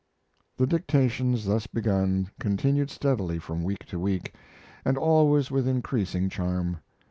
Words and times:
The 0.57 0.65
dictations 0.65 1.45
thus 1.45 1.67
begun 1.67 2.31
continued 2.39 2.89
steadily 2.89 3.37
from 3.37 3.63
week 3.63 3.85
to 3.89 3.99
week, 3.99 4.33
and 4.83 4.97
always 4.97 5.51
with 5.51 5.67
increasing 5.67 6.27
charm. 6.27 6.79